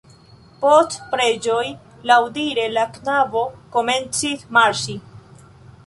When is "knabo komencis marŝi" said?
2.97-4.99